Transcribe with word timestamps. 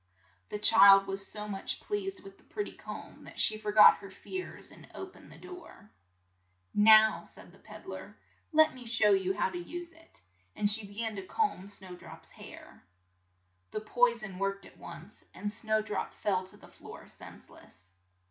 The 0.49 0.57
child 0.57 1.05
was 1.05 1.27
so 1.31 1.47
much 1.47 1.79
pleased 1.79 2.23
with 2.23 2.39
the 2.39 2.43
pret 2.43 2.65
ty 2.65 2.71
comb 2.75 3.23
that 3.25 3.37
she 3.39 3.55
for 3.59 3.71
got 3.71 3.97
her 3.99 4.09
fears 4.09 4.71
and 4.71 4.89
o 4.95 5.05
pened 5.05 5.29
the 5.29 5.37
door\, 5.37 5.91
"Now," 6.73 7.23
said 7.23 7.51
the 7.51 7.59
ped 7.59 7.83
dler, 7.85 8.15
"let 8.51 8.73
me 8.73 8.87
show 8.87 9.11
you 9.11 9.35
how 9.35 9.49
to 9.51 9.59
use 9.59 9.91
it," 9.91 10.19
and 10.55 10.67
she 10.67 10.87
be 10.87 10.95
gan 10.95 11.15
to 11.17 11.21
comb 11.23 11.67
Snow 11.67 11.95
drop's 11.95 12.31
hair. 12.31 12.83
The 13.69 13.81
poi 13.81 14.15
son 14.15 14.39
worked 14.39 14.65
at 14.65 14.79
once, 14.79 15.23
and 15.35 15.51
Snow 15.51 15.83
drop 15.83 16.15
fell 16.15 16.45
to 16.45 16.57
the 16.57 16.67
floor 16.67 17.07
sense 17.07 17.47
less. 17.47 17.85